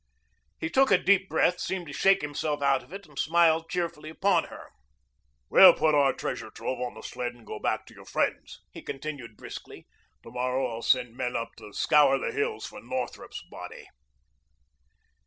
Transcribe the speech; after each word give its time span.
He 0.59 0.71
took 0.71 0.89
a 0.89 0.97
deep 0.97 1.29
breath, 1.29 1.59
seemed 1.59 1.85
to 1.85 1.93
shake 1.93 2.23
himself 2.23 2.63
out 2.63 2.81
of 2.81 2.91
it, 2.91 3.05
and 3.05 3.19
smiled 3.19 3.69
cheerfully 3.69 4.09
upon 4.09 4.45
her. 4.45 4.71
"We'll 5.47 5.75
put 5.75 5.93
our 5.93 6.11
treasure 6.11 6.49
trove 6.49 6.79
on 6.81 6.95
the 6.95 7.03
sled 7.03 7.35
and 7.35 7.45
go 7.45 7.59
back 7.59 7.85
to 7.85 7.93
your 7.93 8.05
friends," 8.05 8.61
he 8.71 8.81
continued 8.81 9.37
briskly. 9.37 9.85
"To 10.23 10.31
morrow 10.31 10.65
I'll 10.65 10.81
send 10.81 11.15
men 11.15 11.35
up 11.35 11.49
to 11.57 11.71
scour 11.73 12.17
the 12.17 12.31
hills 12.31 12.65
for 12.65 12.81
Northrup's 12.81 13.43
body." 13.43 13.89